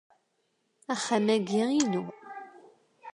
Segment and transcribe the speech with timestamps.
[0.93, 2.03] Axxam-agi inu.